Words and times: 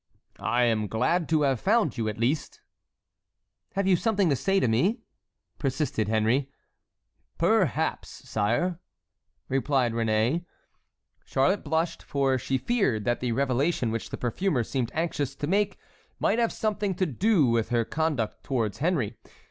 "I 0.39 0.63
am 0.63 0.87
glad 0.87 1.29
to 1.29 1.43
have 1.43 1.59
found 1.59 1.95
you, 1.95 2.09
at 2.09 2.17
least." 2.17 2.59
"Have 3.75 3.85
you 3.85 3.95
something 3.95 4.31
to 4.31 4.35
say 4.35 4.59
to 4.59 4.67
me?" 4.67 5.03
persisted 5.59 6.07
Henry. 6.07 6.49
"Perhaps, 7.37 8.27
sire!" 8.27 8.79
replied 9.47 9.91
Réné. 9.93 10.43
Charlotte 11.23 11.63
blushed, 11.63 12.01
for 12.01 12.39
she 12.39 12.57
feared 12.57 13.05
that 13.05 13.19
the 13.19 13.31
revelation 13.33 13.91
which 13.91 14.09
the 14.09 14.17
perfumer 14.17 14.63
seemed 14.63 14.89
anxious 14.95 15.35
to 15.35 15.45
make 15.45 15.77
might 16.17 16.39
have 16.39 16.51
something 16.51 16.95
to 16.95 17.05
do 17.05 17.45
with 17.45 17.69
her 17.69 17.85
conduct 17.85 18.43
towards 18.43 18.79
Henry. 18.79 19.13